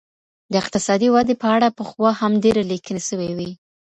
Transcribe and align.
د 0.51 0.53
اقتصادي 0.61 1.07
ودي 1.15 1.35
په 1.43 1.47
اړه 1.55 1.67
پخوا 1.77 2.09
هم 2.21 2.31
ډیري 2.43 2.63
لیکنې 2.71 3.01
سوې 3.09 3.31
وې. 3.37 3.49